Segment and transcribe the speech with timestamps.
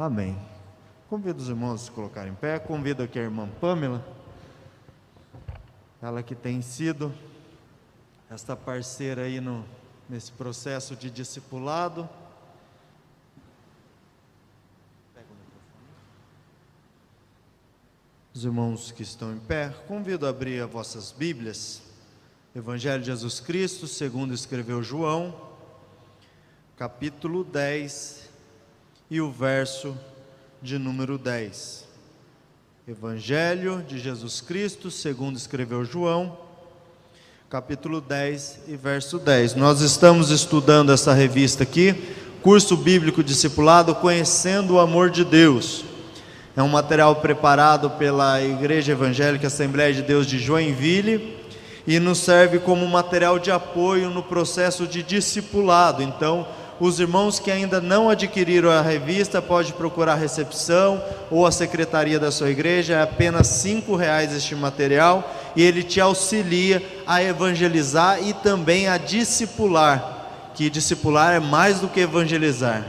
[0.00, 0.34] Amém.
[1.10, 2.58] Convido os irmãos a se colocarem em pé.
[2.58, 4.02] Convido aqui a irmã Pamela,
[6.00, 7.12] ela que tem sido
[8.30, 9.62] esta parceira aí no,
[10.08, 12.08] nesse processo de discipulado.
[18.32, 21.82] Os irmãos que estão em pé, convido a abrir as vossas Bíblias.
[22.56, 25.38] Evangelho de Jesus Cristo, segundo escreveu João,
[26.74, 28.29] capítulo 10
[29.10, 29.96] e o verso
[30.62, 31.84] de número 10.
[32.86, 36.38] Evangelho de Jesus Cristo, segundo escreveu João,
[37.48, 39.56] capítulo 10 e verso 10.
[39.56, 41.92] Nós estamos estudando essa revista aqui,
[42.40, 45.84] Curso Bíblico Discipulado Conhecendo o Amor de Deus.
[46.56, 51.36] É um material preparado pela Igreja Evangélica Assembleia de Deus de Joinville
[51.84, 56.00] e nos serve como material de apoio no processo de discipulado.
[56.00, 56.46] Então,
[56.80, 62.18] os irmãos que ainda não adquiriram a revista pode procurar a recepção ou a secretaria
[62.18, 62.94] da sua igreja.
[62.94, 68.96] É apenas cinco reais este material e ele te auxilia a evangelizar e também a
[68.96, 70.52] discipular.
[70.54, 72.82] Que discipular é mais do que evangelizar.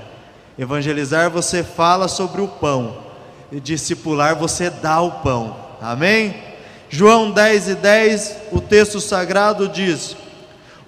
[0.58, 2.98] Evangelizar você fala sobre o pão
[3.52, 5.54] e discipular você dá o pão.
[5.82, 6.34] Amém?
[6.90, 10.16] João 10 e 10, o texto sagrado diz: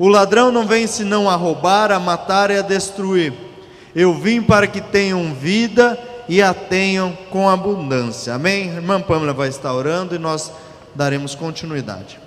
[0.04, 3.32] o ladrão não vem senão a roubar, a matar e a destruir.
[3.96, 8.34] Eu vim para que tenham vida e a tenham com abundância.
[8.34, 8.68] Amém?
[8.68, 10.52] Irmã Pâmela vai estar orando e nós
[10.94, 12.20] daremos continuidade.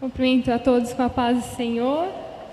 [0.00, 2.08] Cumprimento a todos com a paz do Senhor,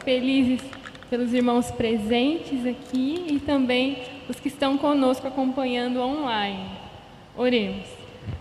[0.05, 0.61] felizes
[1.09, 6.73] pelos irmãos presentes aqui e também os que estão conosco acompanhando online.
[7.35, 7.87] Oremos.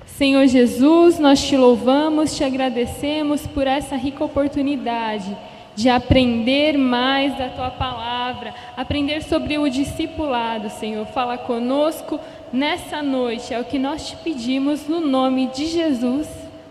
[0.04, 5.34] Senhor Jesus, nós te louvamos, te agradecemos por essa rica oportunidade
[5.76, 11.06] de aprender mais da tua palavra, aprender sobre o discipulado, Senhor.
[11.08, 12.18] Fala conosco
[12.50, 16.26] nessa noite, é o que nós te pedimos no nome de Jesus.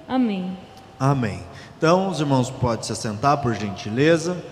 [0.07, 0.57] Amém.
[0.99, 1.39] Amém.
[1.77, 4.43] Então, os irmãos podem se assentar, por gentileza.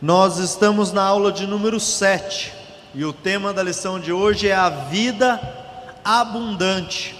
[0.00, 2.52] Nós estamos na aula de número 7
[2.94, 5.40] e o tema da lição de hoje é a vida
[6.04, 7.16] abundante.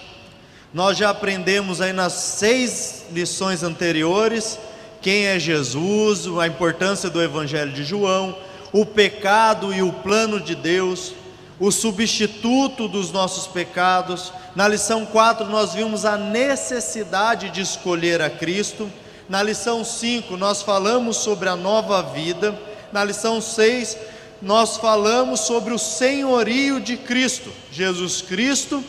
[0.75, 4.59] Nós já aprendemos aí nas seis lições anteriores
[5.07, 8.37] quem é Jesus, a importância do Evangelho de João,
[8.73, 11.13] o pecado e o plano de Deus,
[11.61, 14.33] o substituto dos nossos pecados.
[14.57, 18.91] Na lição 4, nós vimos a necessidade de escolher a Cristo.
[19.29, 22.59] Na lição 5, nós falamos sobre a nova vida.
[22.93, 23.97] Na lição 6,
[24.43, 28.83] nós falamos sobre o senhorio de Cristo, Jesus Cristo,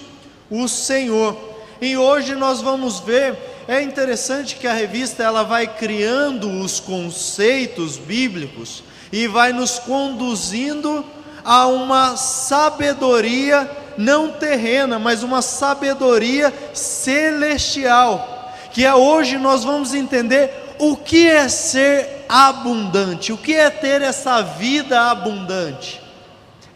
[0.50, 1.38] o Senhor.
[1.80, 7.98] E hoje nós vamos ver é interessante que a revista ela vai criando os conceitos
[7.98, 11.06] bíblicos e vai nos conduzindo
[11.44, 18.54] a uma sabedoria não terrena, mas uma sabedoria celestial.
[18.72, 24.02] Que é hoje nós vamos entender o que é ser abundante, o que é ter
[24.02, 26.02] essa vida abundante.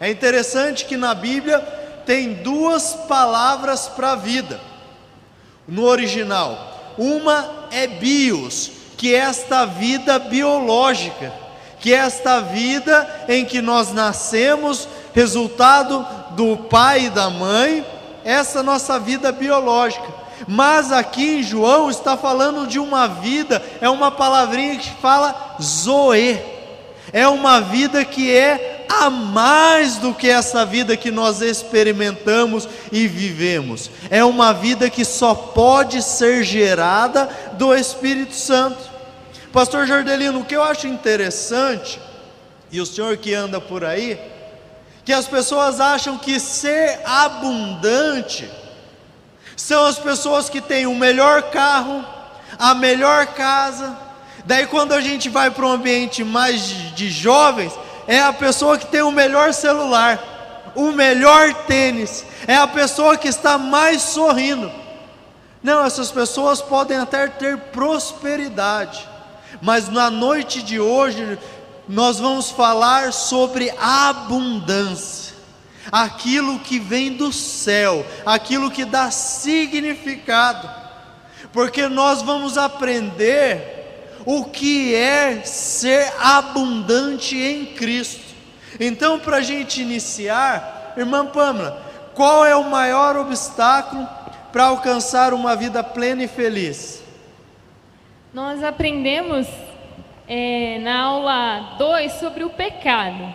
[0.00, 1.60] É interessante que na Bíblia
[2.04, 4.60] tem duas palavras para vida.
[5.68, 11.32] No original, uma é bios, que é esta vida biológica,
[11.80, 17.84] que é esta vida em que nós nascemos, resultado do pai e da mãe,
[18.24, 20.06] essa nossa vida biológica.
[20.46, 26.40] Mas aqui em João está falando de uma vida, é uma palavrinha que fala zoe,
[27.12, 33.06] é uma vida que é a mais do que essa vida que nós experimentamos e
[33.06, 33.90] vivemos.
[34.10, 38.90] É uma vida que só pode ser gerada do Espírito Santo.
[39.52, 42.00] Pastor Jordelino, o que eu acho interessante,
[42.70, 44.18] e o senhor que anda por aí,
[45.04, 48.48] que as pessoas acham que ser abundante
[49.56, 52.04] são as pessoas que têm o melhor carro,
[52.58, 53.96] a melhor casa.
[54.44, 57.72] Daí, quando a gente vai para um ambiente mais de, de jovens,
[58.06, 63.28] é a pessoa que tem o melhor celular, o melhor tênis, é a pessoa que
[63.28, 64.70] está mais sorrindo.
[65.62, 69.08] Não, essas pessoas podem até ter prosperidade,
[69.60, 71.38] mas na noite de hoje
[71.88, 75.34] nós vamos falar sobre abundância,
[75.90, 80.68] aquilo que vem do céu, aquilo que dá significado,
[81.52, 83.81] porque nós vamos aprender
[84.24, 88.34] o que é ser abundante em Cristo.
[88.78, 91.82] Então, para a gente iniciar, irmã Pamela,
[92.14, 94.08] qual é o maior obstáculo
[94.52, 97.02] para alcançar uma vida plena e feliz?
[98.32, 99.46] Nós aprendemos
[100.28, 103.32] é, na aula 2 sobre o pecado.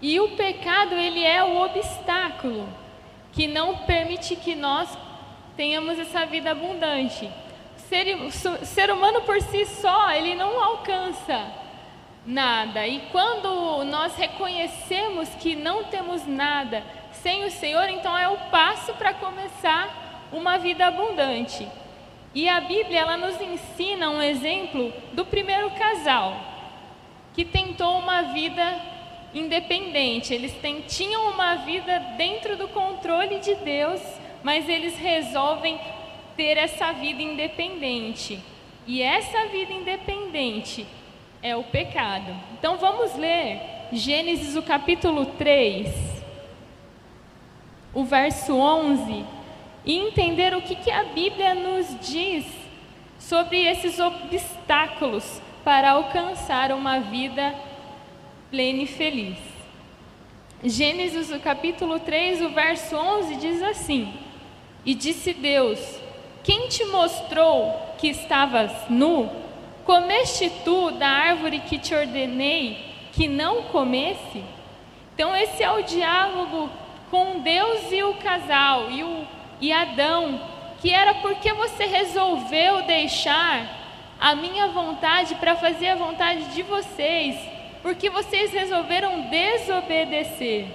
[0.00, 2.68] E o pecado, ele é o obstáculo
[3.32, 4.88] que não permite que nós
[5.56, 7.28] tenhamos essa vida abundante.
[7.88, 8.30] Ser,
[8.64, 11.50] ser humano por si só, ele não alcança
[12.26, 12.86] nada.
[12.86, 16.82] E quando nós reconhecemos que não temos nada
[17.12, 21.66] sem o Senhor, então é o passo para começar uma vida abundante.
[22.34, 26.36] E a Bíblia ela nos ensina um exemplo do primeiro casal
[27.32, 28.80] que tentou uma vida
[29.32, 30.34] independente.
[30.34, 30.54] Eles
[30.86, 34.00] tinham uma vida dentro do controle de Deus,
[34.42, 35.80] mas eles resolvem
[36.38, 38.38] ter essa vida independente.
[38.86, 40.86] E essa vida independente
[41.42, 42.32] é o pecado.
[42.52, 43.60] Então vamos ler
[43.92, 45.88] Gênesis o capítulo 3,
[47.92, 49.24] o verso 11,
[49.84, 52.46] e entender o que, que a Bíblia nos diz
[53.18, 57.52] sobre esses obstáculos para alcançar uma vida
[58.50, 59.38] plena e feliz.
[60.62, 64.12] Gênesis o capítulo 3, o verso 11 diz assim:
[64.84, 66.07] E disse Deus:
[66.42, 69.30] Quem te mostrou que estavas nu?
[69.84, 74.44] Comeste tu da árvore que te ordenei que não comesse?
[75.14, 76.70] Então, esse é o diálogo
[77.10, 79.26] com Deus e o casal, e, o,
[79.60, 80.40] e Adão,
[80.80, 83.66] que era porque você resolveu deixar
[84.20, 87.36] a minha vontade para fazer a vontade de vocês,
[87.82, 90.66] porque vocês resolveram desobedecer.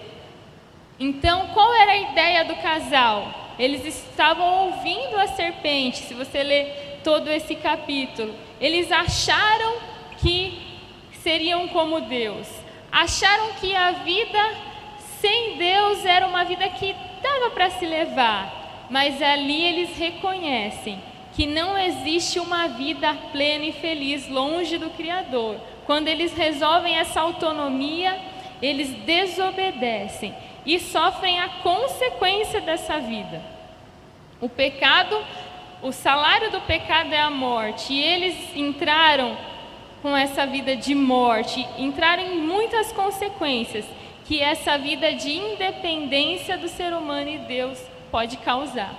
[1.00, 3.43] Então, qual era a ideia do casal?
[3.58, 8.34] Eles estavam ouvindo a serpente, se você ler todo esse capítulo.
[8.60, 9.76] Eles acharam
[10.18, 10.62] que
[11.22, 12.48] seriam como Deus,
[12.92, 14.40] acharam que a vida
[15.20, 21.02] sem Deus era uma vida que dava para se levar, mas ali eles reconhecem
[21.34, 25.58] que não existe uma vida plena e feliz longe do Criador.
[25.86, 28.20] Quando eles resolvem essa autonomia,
[28.62, 30.34] eles desobedecem
[30.66, 33.42] e sofrem a consequência dessa vida.
[34.40, 35.18] O pecado
[35.84, 39.38] o salário do pecado é a morte, e eles entraram
[40.02, 43.84] com essa vida de morte, entraram em muitas consequências
[44.24, 47.78] que essa vida de independência do ser humano e Deus
[48.10, 48.94] pode causar.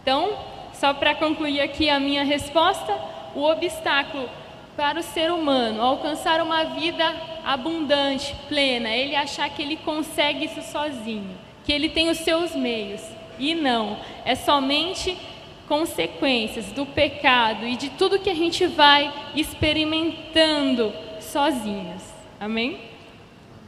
[0.00, 0.38] Então,
[0.72, 2.96] só para concluir aqui a minha resposta,
[3.34, 4.30] o obstáculo
[4.78, 7.04] para o ser humano alcançar uma vida
[7.44, 13.02] abundante, plena, ele achar que ele consegue isso sozinho, que ele tem os seus meios.
[13.40, 15.18] E não, é somente
[15.66, 22.04] consequências do pecado e de tudo que a gente vai experimentando sozinhos.
[22.38, 22.80] Amém?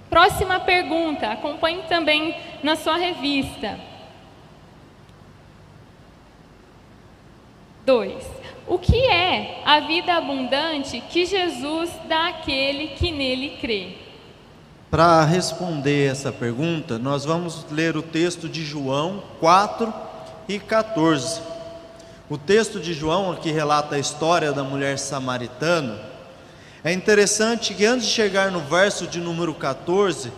[0.09, 3.81] Próxima pergunta, acompanhe também na sua revista.
[7.85, 8.40] 2.
[8.71, 13.97] O que é a vida abundante que Jesus dá àquele que nele crê?
[14.89, 19.93] Para responder essa pergunta, nós vamos ler o texto de João 4
[20.49, 21.41] e 14.
[22.29, 25.99] O texto de João, que relata a história da mulher samaritana,
[26.85, 30.33] é interessante que antes de chegar no verso de número 14,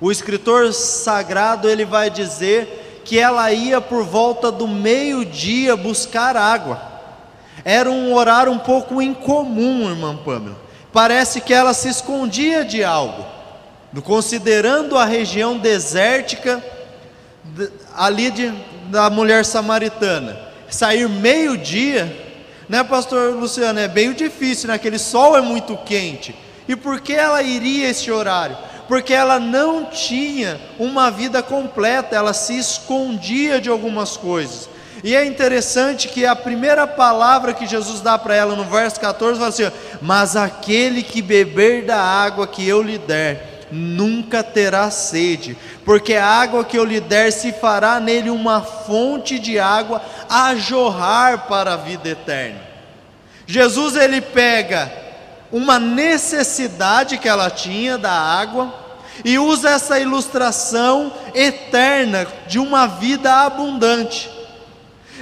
[0.00, 6.91] o escritor sagrado ele vai dizer que ela ia por volta do meio-dia buscar água.
[7.64, 10.56] Era um horário um pouco incomum, irmã Pamela.
[10.92, 13.24] Parece que ela se escondia de algo.
[14.04, 16.62] Considerando a região desértica
[17.94, 18.52] ali de,
[18.90, 22.14] da mulher samaritana sair meio-dia,
[22.68, 23.78] né, pastor Luciano?
[23.78, 24.74] É bem difícil, né?
[24.74, 26.34] Aquele sol é muito quente.
[26.66, 28.56] E por que ela iria esse horário?
[28.88, 34.68] Porque ela não tinha uma vida completa, ela se escondia de algumas coisas.
[35.04, 39.38] E é interessante que a primeira palavra que Jesus dá para ela no verso 14
[39.38, 39.70] fala assim:
[40.00, 46.26] Mas aquele que beber da água que eu lhe der, nunca terá sede, porque a
[46.26, 51.74] água que eu lhe der se fará nele uma fonte de água a jorrar para
[51.74, 52.60] a vida eterna.
[53.46, 54.90] Jesus ele pega
[55.50, 58.72] uma necessidade que ela tinha da água
[59.24, 64.30] e usa essa ilustração eterna de uma vida abundante.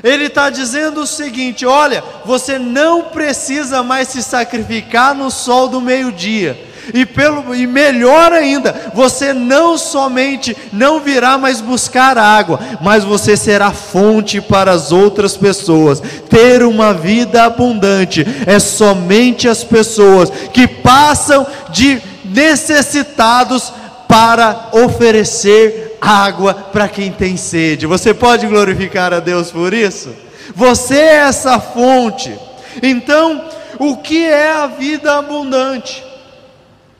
[0.02, 5.80] Ele está dizendo o seguinte: olha, você não precisa mais se sacrificar no sol do
[5.80, 13.04] meio-dia e, pelo, e melhor ainda, você não somente não virá mais buscar água, mas
[13.04, 16.02] você será fonte para as outras pessoas.
[16.28, 23.72] Ter uma vida abundante é somente as pessoas que passam de necessitados
[24.10, 27.86] para oferecer água para quem tem sede.
[27.86, 30.12] Você pode glorificar a Deus por isso?
[30.54, 32.36] Você é essa fonte.
[32.82, 33.44] Então,
[33.78, 36.10] o que é a vida abundante?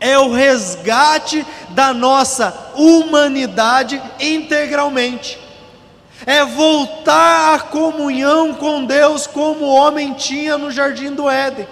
[0.01, 5.39] é o resgate da nossa humanidade integralmente.
[6.27, 11.67] é voltar à comunhão com Deus como o homem tinha no jardim do Éden.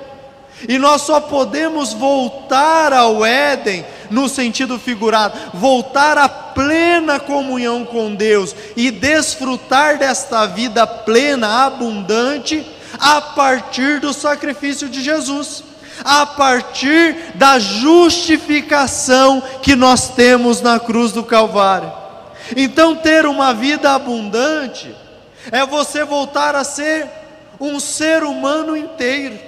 [0.66, 8.14] E nós só podemos voltar ao Éden no sentido figurado, voltar à plena comunhão com
[8.14, 12.66] Deus e desfrutar desta vida plena, abundante,
[12.98, 15.62] a partir do sacrifício de Jesus,
[16.04, 21.92] a partir da justificação que nós temos na cruz do Calvário.
[22.56, 24.94] Então, ter uma vida abundante
[25.52, 27.06] é você voltar a ser
[27.60, 29.47] um ser humano inteiro.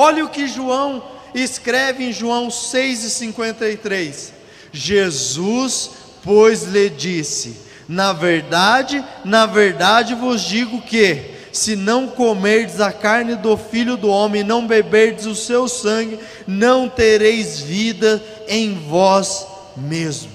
[0.00, 1.02] Olha o que João
[1.34, 4.30] escreve em João 6,53:
[4.70, 5.90] Jesus,
[6.22, 7.56] pois, lhe disse:
[7.88, 14.08] Na verdade, na verdade vos digo que, se não comerdes a carne do filho do
[14.08, 20.30] homem, não beberdes o seu sangue, não tereis vida em vós mesmo.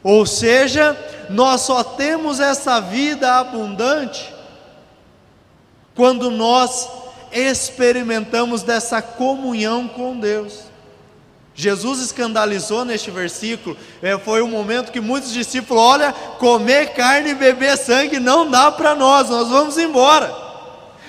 [0.00, 0.96] Ou seja,
[1.28, 4.32] nós só temos essa vida abundante
[5.92, 6.88] quando nós
[7.36, 10.64] experimentamos dessa comunhão com Deus.
[11.54, 17.34] Jesus escandalizou neste versículo, é, foi um momento que muitos discípulos, olha, comer carne e
[17.34, 20.34] beber sangue não dá para nós, nós vamos embora.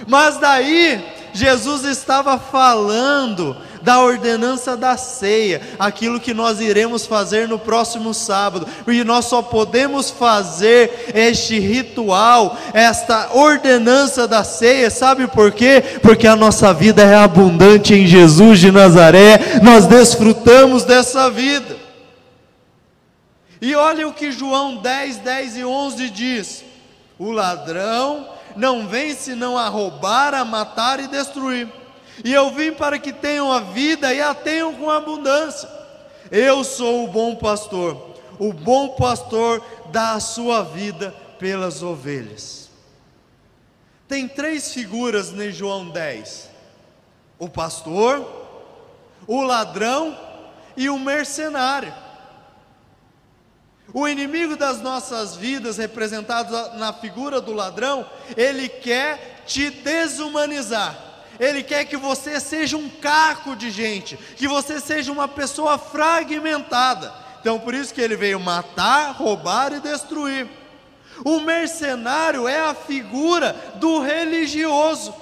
[0.08, 1.04] Mas daí
[1.34, 8.68] Jesus estava falando da ordenança da ceia, aquilo que nós iremos fazer no próximo sábado,
[8.88, 15.84] e nós só podemos fazer este ritual, esta ordenança da ceia, sabe por quê?
[16.02, 21.76] Porque a nossa vida é abundante em Jesus de Nazaré, nós desfrutamos dessa vida.
[23.62, 26.64] E olha o que João 10, 10 e 11 diz:
[27.20, 31.68] o ladrão não vem senão a roubar, a matar e destruir.
[32.24, 35.70] E eu vim para que tenham a vida e a tenham com abundância.
[36.32, 38.16] Eu sou o bom pastor.
[38.40, 42.70] O bom pastor dá a sua vida pelas ovelhas.
[44.08, 46.50] Tem três figuras em João 10:
[47.38, 48.26] o pastor,
[49.28, 50.18] o ladrão
[50.76, 51.94] e o mercenário.
[53.94, 58.06] O inimigo das nossas vidas, representado na figura do ladrão,
[58.36, 61.07] ele quer te desumanizar
[61.39, 67.13] ele quer que você seja um caco de gente, que você seja uma pessoa fragmentada.
[67.39, 70.48] Então, por isso que ele veio matar, roubar e destruir.
[71.24, 75.13] O mercenário é a figura do religioso.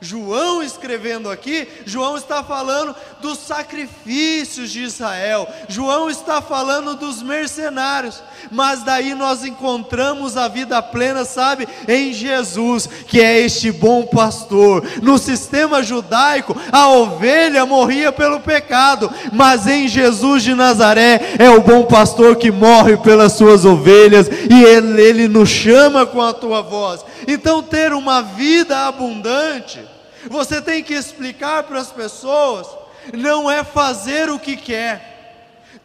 [0.00, 8.22] João escrevendo aqui, João está falando dos sacrifícios de Israel, João está falando dos mercenários,
[8.50, 14.82] mas daí nós encontramos a vida plena, sabe, em Jesus, que é este bom pastor.
[15.02, 21.60] No sistema judaico, a ovelha morria pelo pecado, mas em Jesus de Nazaré é o
[21.60, 26.62] bom pastor que morre pelas suas ovelhas e ele, ele nos chama com a tua
[26.62, 27.04] voz.
[27.26, 29.80] Então, ter uma vida abundante,
[30.28, 32.66] você tem que explicar para as pessoas,
[33.12, 35.08] não é fazer o que quer.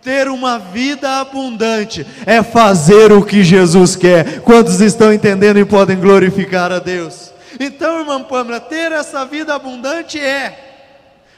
[0.01, 4.41] Ter uma vida abundante é fazer o que Jesus quer.
[4.41, 7.33] Quantos estão entendendo e podem glorificar a Deus?
[7.59, 10.65] Então, irmã Pâmela, ter essa vida abundante é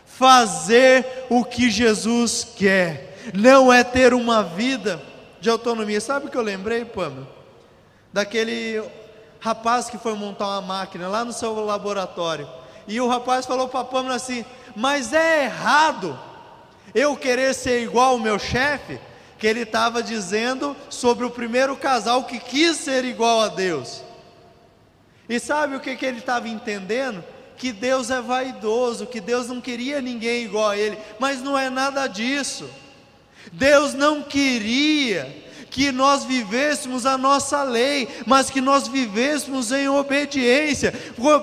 [0.05, 4.99] fazer o que Jesus quer, não é ter uma vida
[5.39, 6.01] de autonomia.
[6.01, 7.27] Sabe o que eu lembrei, Pâmela?
[8.11, 8.81] Daquele
[9.39, 12.47] rapaz que foi montar uma máquina lá no seu laboratório.
[12.87, 16.17] E o rapaz falou para a Pâmela assim: Mas é errado
[16.95, 18.99] eu querer ser igual ao meu chefe?
[19.37, 24.01] Que ele estava dizendo sobre o primeiro casal que quis ser igual a Deus.
[25.29, 27.23] E sabe o que, que ele estava entendendo?
[27.57, 31.69] Que Deus é vaidoso, que Deus não queria ninguém igual a ele, mas não é
[31.69, 32.69] nada disso.
[33.51, 40.93] Deus não queria que nós vivêssemos a nossa lei, mas que nós vivêssemos em obediência.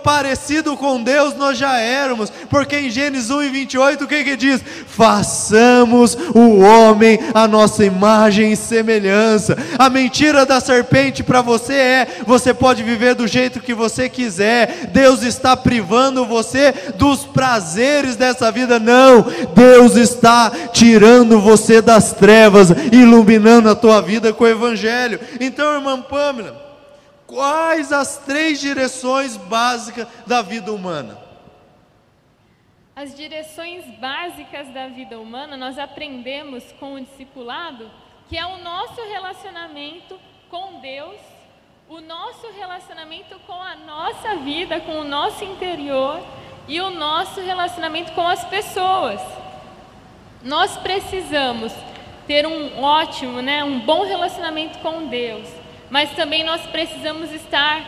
[0.02, 4.36] Parecido com Deus nós já éramos, porque em Gênesis 1 e 28 o que que
[4.36, 4.60] diz?
[4.86, 9.56] Façamos o homem a nossa imagem e semelhança.
[9.78, 14.88] A mentira da serpente para você é: você pode viver do jeito que você quiser.
[14.92, 18.78] Deus está privando você dos prazeres dessa vida.
[18.78, 25.20] Não, Deus está tirando você das trevas, iluminando a tua vida com o Evangelho.
[25.40, 26.60] Então, irmã Pâmela,
[27.26, 31.18] quais as três direções básicas da vida humana?
[32.96, 37.90] As direções básicas da vida humana nós aprendemos com o discipulado,
[38.28, 41.18] que é o nosso relacionamento com Deus,
[41.88, 46.24] o nosso relacionamento com a nossa vida, com o nosso interior
[46.68, 49.20] e o nosso relacionamento com as pessoas.
[50.42, 51.72] Nós precisamos
[52.26, 55.48] ter um ótimo, né, um bom relacionamento com Deus,
[55.90, 57.84] mas também nós precisamos estar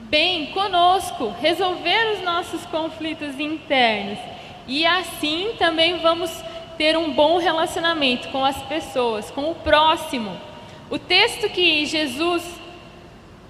[0.00, 4.18] bem conosco, resolver os nossos conflitos internos.
[4.66, 6.30] E assim também vamos
[6.76, 10.36] ter um bom relacionamento com as pessoas, com o próximo.
[10.90, 12.42] O texto que Jesus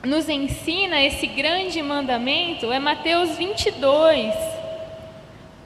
[0.04, 4.32] nos ensina esse grande mandamento é Mateus 22,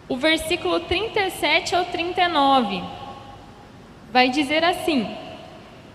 [0.08, 3.01] o versículo 37 ao 39.
[4.12, 5.09] Vai dizer assim: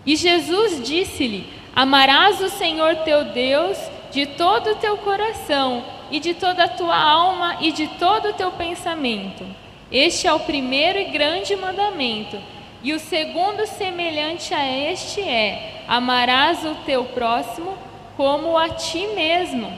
[0.06, 3.78] E Jesus disse-lhe: Amarás o Senhor teu Deus
[4.12, 8.34] de todo o teu coração, e de toda a tua alma, e de todo o
[8.34, 9.46] teu pensamento.
[9.92, 12.38] Este é o primeiro e grande mandamento.
[12.84, 17.78] E o segundo, semelhante a este, é: Amarás o teu próximo
[18.16, 19.72] como a ti mesmo.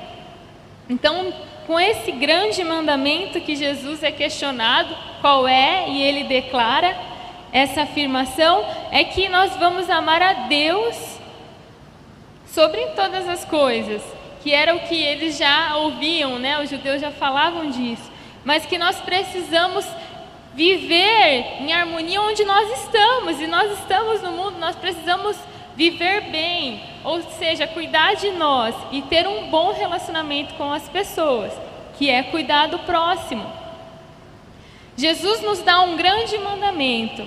[0.90, 1.34] Então,
[1.68, 7.09] com esse grande mandamento que Jesus é questionado, qual é, e ele declara
[7.52, 11.20] essa afirmação, é que nós vamos amar a Deus
[12.48, 14.02] sobre todas as coisas,
[14.44, 16.62] que era o que eles já ouviam, né?
[16.62, 18.12] Os judeus já falavam disso,
[18.44, 19.86] mas que nós precisamos
[20.54, 25.38] viver em harmonia onde nós estamos, e nós estamos no mundo, nós precisamos
[25.76, 31.54] viver bem, ou seja, cuidar de nós e ter um bom relacionamento com as pessoas,
[31.98, 33.46] que é cuidar do próximo.
[34.98, 37.26] Jesus nos dá um grande mandamento,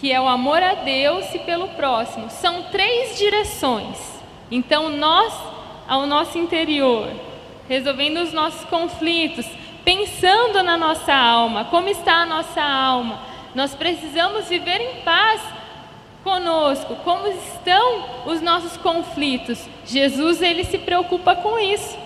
[0.00, 2.30] que é o amor a Deus e pelo próximo.
[2.30, 3.98] São três direções.
[4.50, 5.32] Então, nós,
[5.86, 7.06] ao nosso interior,
[7.68, 9.46] resolvendo os nossos conflitos,
[9.84, 13.20] pensando na nossa alma, como está a nossa alma,
[13.54, 15.42] nós precisamos viver em paz
[16.24, 19.68] conosco, como estão os nossos conflitos.
[19.84, 21.98] Jesus ele se preocupa com isso.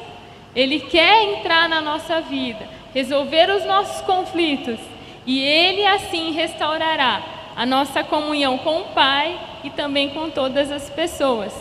[0.55, 4.81] Ele quer entrar na nossa vida, resolver os nossos conflitos,
[5.27, 10.91] e ele assim restaurará a nossa comunhão com o Pai e também com todas as
[10.91, 11.53] pessoas.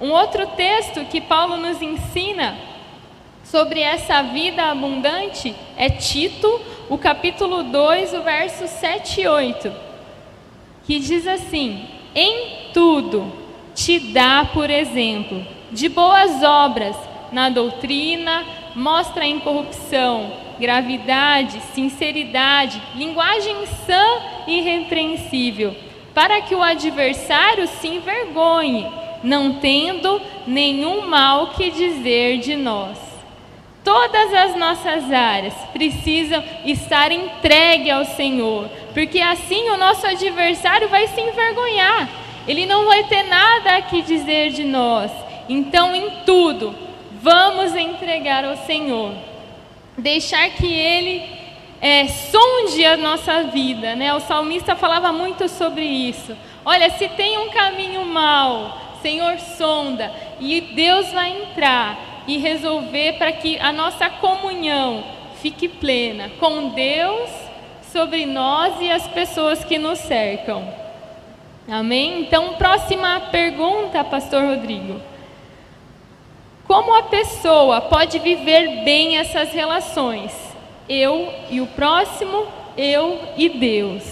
[0.00, 2.56] Um outro texto que Paulo nos ensina
[3.44, 9.88] sobre essa vida abundante é Tito, o capítulo 2, o verso 7 e 8
[10.88, 13.30] que diz assim: Em tudo
[13.74, 16.96] te dá por exemplo de boas obras,
[17.30, 18.42] na doutrina,
[18.74, 24.04] mostra a incorrupção, gravidade, sinceridade, linguagem sã
[24.46, 25.74] e irrepreensível,
[26.14, 28.86] para que o adversário se envergonhe,
[29.22, 32.98] não tendo nenhum mal que dizer de nós.
[33.84, 41.06] Todas as nossas áreas precisam estar entregue ao Senhor, porque assim o nosso adversário vai
[41.06, 42.08] se envergonhar.
[42.46, 45.10] Ele não vai ter nada a que dizer de nós.
[45.48, 46.74] Então, em tudo,
[47.22, 49.27] vamos entregar ao Senhor.
[49.98, 51.22] Deixar que Ele
[51.80, 53.94] é, sonde a nossa vida.
[53.94, 54.12] Né?
[54.14, 56.36] O salmista falava muito sobre isso.
[56.64, 63.32] Olha, se tem um caminho mau, Senhor, sonda, e Deus vai entrar e resolver para
[63.32, 65.04] que a nossa comunhão
[65.40, 67.30] fique plena com Deus,
[67.92, 70.62] sobre nós e as pessoas que nos cercam.
[71.68, 72.20] Amém?
[72.20, 75.00] Então, próxima pergunta, Pastor Rodrigo.
[76.68, 80.30] Como a pessoa pode viver bem essas relações?
[80.86, 84.02] Eu e o próximo, eu e Deus.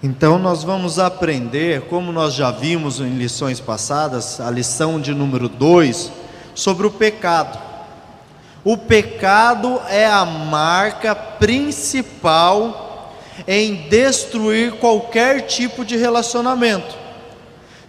[0.00, 5.48] Então, nós vamos aprender, como nós já vimos em lições passadas, a lição de número
[5.48, 6.12] 2,
[6.54, 7.58] sobre o pecado.
[8.62, 13.12] O pecado é a marca principal
[13.44, 17.01] em destruir qualquer tipo de relacionamento.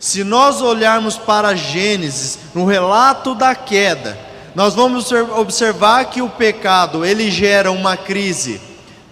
[0.04, 4.20] Se nós olharmos para Gênesis, no relato da queda,
[4.54, 8.60] nós vamos observar que o pecado ele gera uma crise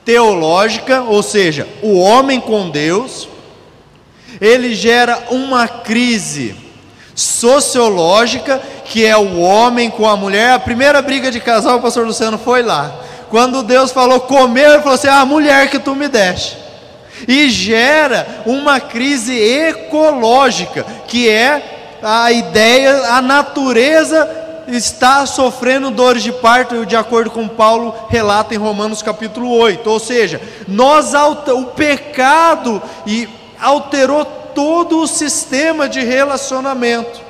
[0.03, 3.29] teológica, ou seja, o homem com Deus,
[4.41, 6.57] ele gera uma crise
[7.15, 10.51] sociológica que é o homem com a mulher.
[10.51, 12.93] A primeira briga de casal, o pastor Luciano foi lá.
[13.29, 16.60] Quando Deus falou comer, ele falou assim: ah, a mulher que tu me deste.
[17.27, 26.31] E gera uma crise ecológica, que é a ideia, a natureza está sofrendo dores de
[26.31, 29.89] parto, de acordo com Paulo relata em Romanos capítulo 8.
[29.89, 33.27] Ou seja, nós o pecado e
[33.59, 37.21] alterou todo o sistema de relacionamento.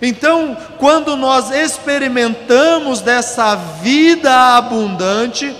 [0.00, 5.54] Então, quando nós experimentamos dessa vida abundante,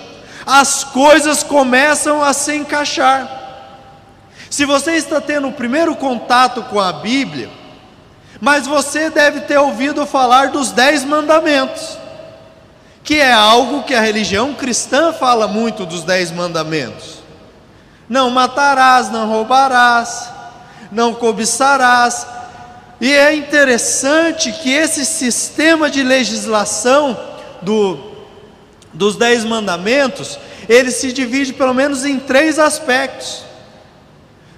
[0.46, 3.41] as coisas começam a se encaixar.
[4.52, 7.48] Se você está tendo o primeiro contato com a Bíblia,
[8.38, 11.96] mas você deve ter ouvido falar dos Dez Mandamentos,
[13.02, 17.20] que é algo que a religião cristã fala muito dos Dez Mandamentos:
[18.06, 20.28] não matarás, não roubarás,
[20.90, 22.26] não cobiçarás,
[23.00, 27.18] E é interessante que esse sistema de legislação
[27.62, 27.98] do,
[28.92, 30.38] dos Dez Mandamentos,
[30.68, 33.50] ele se divide pelo menos em três aspectos: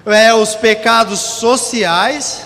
[0.07, 2.43] é os pecados sociais,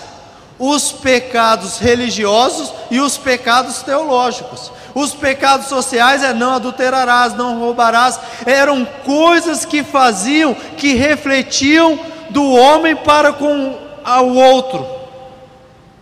[0.57, 4.71] os pecados religiosos e os pecados teológicos.
[4.95, 12.51] Os pecados sociais é não adulterarás, não roubarás, eram coisas que faziam, que refletiam do
[12.51, 14.99] homem para com o outro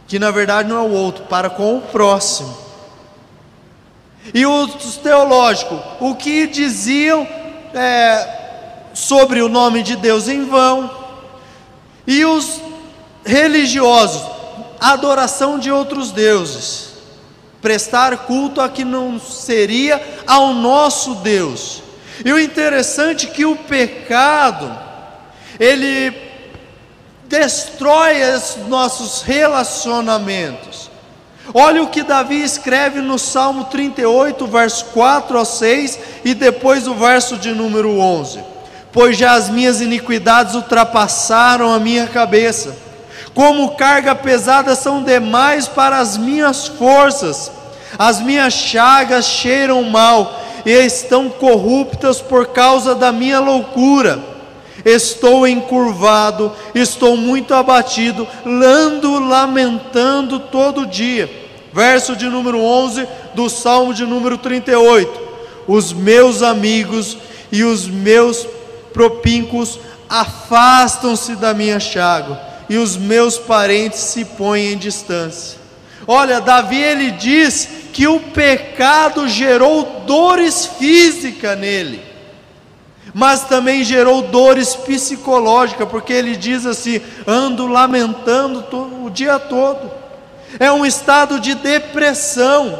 [0.07, 2.57] que na verdade não é o outro, para com o próximo.
[4.33, 7.27] E os teológicos, o que diziam
[7.73, 10.89] é, sobre o nome de Deus em vão,
[12.07, 12.61] e os
[13.25, 14.23] religiosos,
[14.79, 16.93] adoração de outros deuses,
[17.61, 21.83] prestar culto a que não seria ao nosso Deus.
[22.23, 24.73] E o interessante é que o pecado,
[25.59, 26.15] ele
[27.25, 30.89] destrói os nossos relacionamentos.
[31.53, 36.93] Olha o que Davi escreve no Salmo 38, verso 4 a 6 e depois o
[36.93, 38.43] verso de número 11:
[38.91, 42.76] Pois já as minhas iniquidades ultrapassaram a minha cabeça,
[43.34, 47.52] como carga pesada são demais para as minhas forças,
[47.97, 54.38] as minhas chagas cheiram mal e estão corruptas por causa da minha loucura
[54.86, 61.30] estou encurvado, estou muito abatido, ando lamentando todo dia.
[61.73, 65.28] Verso de número 11 do Salmo de número 38.
[65.67, 67.17] Os meus amigos
[67.52, 68.47] e os meus
[68.97, 69.79] propíncos
[70.10, 75.60] afastam-se da minha chaga, e os meus parentes se põem em distância.
[76.07, 82.07] Olha, Davi ele diz que o pecado gerou dores físicas nele
[83.13, 88.63] mas também gerou dores psicológicas, porque ele diz assim: ando lamentando
[89.03, 89.89] o dia todo.
[90.60, 92.77] É um estado de depressão.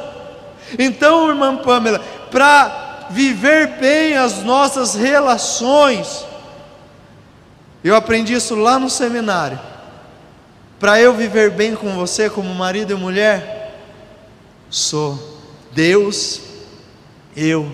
[0.78, 2.00] Então, irmã Pamela,
[2.30, 6.26] para viver bem as nossas relações,
[7.84, 9.60] eu aprendi isso lá no seminário.
[10.80, 13.76] Para eu viver bem com você, como marido e mulher,
[14.70, 15.40] sou
[15.74, 16.42] Deus,
[17.36, 17.72] eu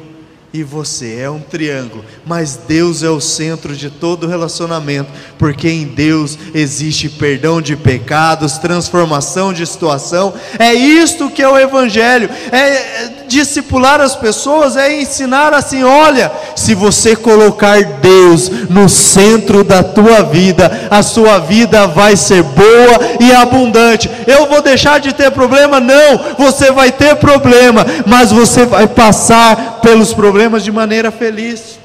[0.53, 1.19] e você.
[1.19, 7.09] É um triângulo, mas Deus é o centro de todo relacionamento, porque em Deus existe
[7.09, 10.33] perdão de pecados, transformação de situação.
[10.59, 16.75] É isto que é o Evangelho, é discipular as pessoas, é ensinar assim: olha, se
[16.75, 23.33] você colocar Deus no centro da tua vida, a sua vida vai ser boa e
[23.33, 24.09] abundante.
[24.27, 25.79] Eu vou deixar de ter problema?
[25.79, 31.79] Não, você vai ter problema, mas você vai passar pelos problemas de maneira feliz.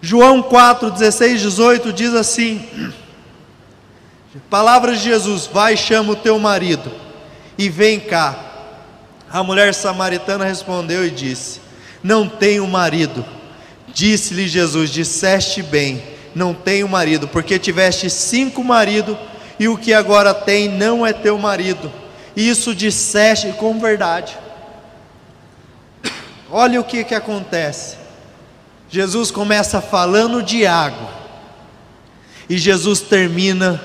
[0.00, 2.92] João 4, 16, 18 diz assim:
[4.50, 6.90] Palavras de Jesus: Vai, chama o teu marido
[7.56, 8.51] e vem cá.
[9.32, 11.60] A mulher samaritana respondeu e disse:
[12.02, 13.24] Não tenho marido.
[13.88, 16.02] Disse-lhe Jesus: Disseste bem,
[16.34, 19.16] não tenho marido, porque tiveste cinco maridos
[19.58, 21.90] e o que agora tem não é teu marido.
[22.36, 24.36] Isso disseste com verdade.
[26.50, 27.96] Olha o que, que acontece.
[28.90, 31.08] Jesus começa falando de água,
[32.46, 33.82] e Jesus termina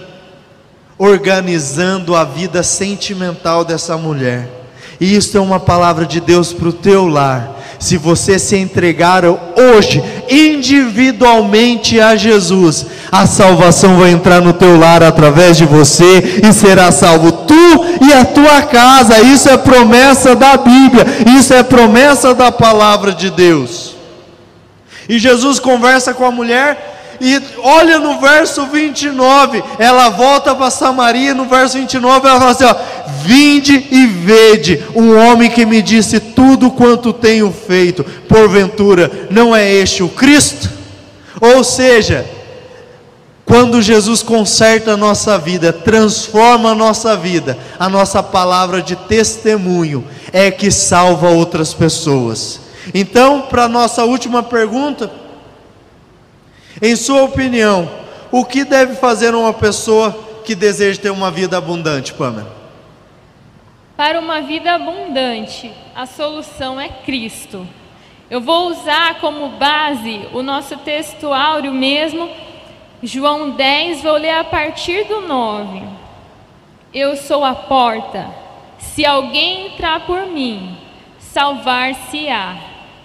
[0.98, 4.58] organizando a vida sentimental dessa mulher.
[5.00, 7.56] E isso é uma palavra de Deus para o teu lar.
[7.80, 15.04] Se você se entregar hoje individualmente a Jesus, a salvação vai entrar no teu lar
[15.04, 19.20] através de você e será salvo tu e a tua casa.
[19.20, 21.06] Isso é promessa da Bíblia,
[21.38, 23.96] isso é promessa da palavra de Deus.
[25.08, 31.34] E Jesus conversa com a mulher e olha no verso 29, ela volta para Samaria,
[31.34, 32.76] no verso 29 ela fala assim: ó,
[33.24, 39.70] Vinde e vede um homem que me disse tudo quanto tenho feito, porventura não é
[39.70, 40.70] este o Cristo?
[41.42, 42.26] Ou seja,
[43.46, 50.06] quando Jesus conserta a nossa vida, transforma a nossa vida, a nossa palavra de testemunho
[50.32, 52.62] é que salva outras pessoas.
[52.94, 55.12] Então, para a nossa última pergunta,
[56.82, 57.90] em sua opinião,
[58.32, 62.56] o que deve fazer uma pessoa que deseja ter uma vida abundante, Pamela?
[63.96, 67.68] Para uma vida abundante, a solução é Cristo.
[68.30, 72.30] Eu vou usar como base o nosso texto áureo mesmo,
[73.02, 75.82] João 10, vou ler a partir do 9.
[76.94, 78.28] Eu sou a porta.
[78.78, 80.78] Se alguém entrar por mim,
[81.20, 82.58] salvar-se-á,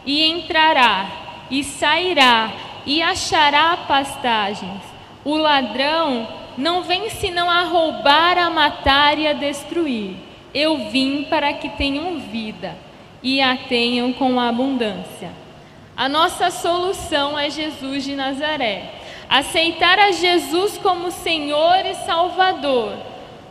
[0.04, 1.06] e entrará,
[1.50, 2.50] e sairá,
[2.84, 4.82] e achará pastagens.
[5.24, 10.16] O ladrão não vem senão a roubar, a matar e a destruir.
[10.54, 12.76] Eu vim para que tenham vida
[13.22, 15.30] e a tenham com abundância.
[15.96, 18.94] A nossa solução é Jesus de Nazaré.
[19.28, 22.94] Aceitar a Jesus como Senhor e Salvador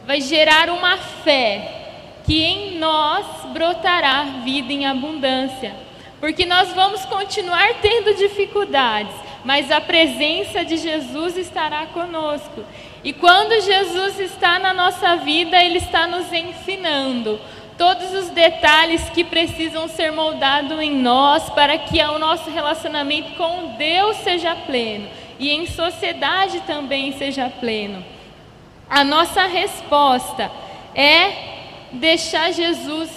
[0.05, 5.75] vai gerar uma fé que em nós brotará vida em abundância.
[6.21, 12.63] Porque nós vamos continuar tendo dificuldades, mas a presença de Jesus estará conosco.
[13.03, 17.41] E quando Jesus está na nossa vida, Ele está nos ensinando
[17.75, 23.75] todos os detalhes que precisam ser moldados em nós para que o nosso relacionamento com
[23.75, 28.05] Deus seja pleno e em sociedade também seja pleno.
[28.87, 30.51] A nossa resposta
[30.93, 31.33] é
[31.93, 33.09] deixar Jesus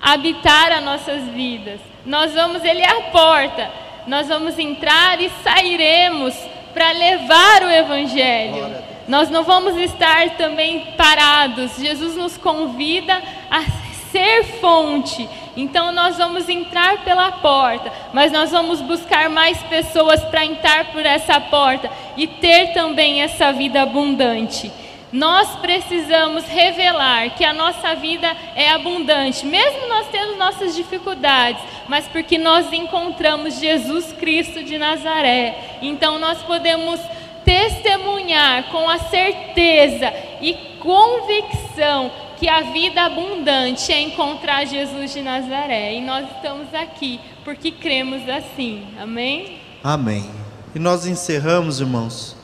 [0.00, 1.89] habitar as nossas vidas.
[2.04, 3.70] Nós vamos, Ele é a porta,
[4.06, 6.34] nós vamos entrar e sairemos
[6.72, 8.74] para levar o Evangelho.
[9.06, 11.76] Nós não vamos estar também parados.
[11.78, 13.62] Jesus nos convida a
[14.10, 15.28] ser fonte.
[15.56, 21.04] Então nós vamos entrar pela porta, mas nós vamos buscar mais pessoas para entrar por
[21.04, 24.70] essa porta e ter também essa vida abundante.
[25.12, 32.06] Nós precisamos revelar que a nossa vida é abundante, mesmo nós tendo nossas dificuldades, mas
[32.06, 35.78] porque nós encontramos Jesus Cristo de Nazaré.
[35.82, 37.00] Então nós podemos
[37.44, 45.94] testemunhar com a certeza e convicção que a vida abundante é encontrar Jesus de Nazaré.
[45.94, 48.86] E nós estamos aqui porque cremos assim.
[48.98, 49.58] Amém?
[49.82, 50.30] Amém.
[50.72, 52.36] E nós encerramos, irmãos,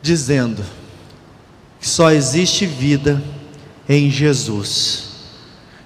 [0.00, 0.64] dizendo
[1.82, 3.20] que só existe vida
[3.88, 5.06] em Jesus.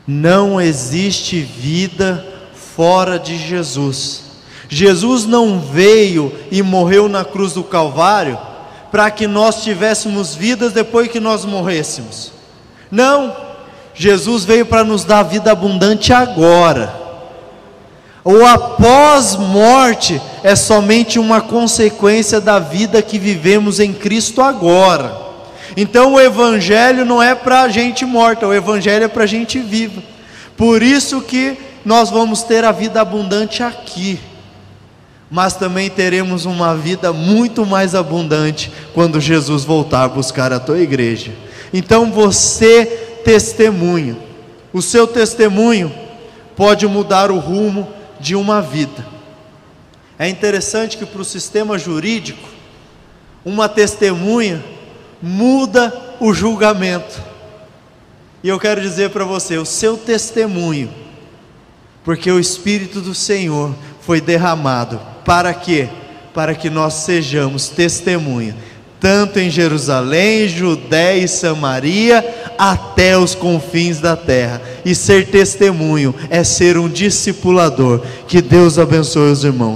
[0.06, 2.22] Não existe vida
[2.76, 4.24] fora de Jesus.
[4.68, 8.38] Jesus não veio e morreu na cruz do Calvário
[8.92, 12.30] para que nós tivéssemos vidas depois que nós morrêssemos.
[12.90, 13.34] Não,
[13.94, 16.94] Jesus veio para nos dar vida abundante agora.
[18.22, 25.25] O após-morte é somente uma consequência da vida que vivemos em Cristo agora.
[25.76, 30.02] Então o Evangelho não é para gente morta, o Evangelho é para gente viva.
[30.56, 34.18] Por isso que nós vamos ter a vida abundante aqui,
[35.30, 40.78] mas também teremos uma vida muito mais abundante quando Jesus voltar a buscar a tua
[40.80, 41.32] igreja.
[41.74, 42.86] Então você
[43.22, 44.16] testemunha,
[44.72, 45.92] o seu testemunho
[46.56, 47.86] pode mudar o rumo
[48.18, 49.04] de uma vida.
[50.18, 52.48] É interessante que para o sistema jurídico,
[53.44, 54.64] uma testemunha
[55.22, 57.20] muda o julgamento.
[58.42, 60.90] E eu quero dizer para você, o seu testemunho,
[62.04, 65.88] porque o Espírito do Senhor foi derramado, para quê?
[66.32, 68.54] Para que nós sejamos testemunha,
[69.00, 72.24] tanto em Jerusalém, Judéia e Samaria,
[72.56, 74.62] até os confins da terra.
[74.84, 78.02] E ser testemunho é ser um discipulador.
[78.26, 79.74] Que Deus abençoe os irmãos.